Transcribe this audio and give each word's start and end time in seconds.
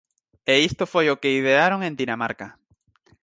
E 0.53 0.55
isto 0.69 0.83
foi 0.93 1.05
o 1.09 1.19
que 1.21 1.31
idearon 1.39 1.81
en 1.87 1.93
Dinamarca. 2.01 2.47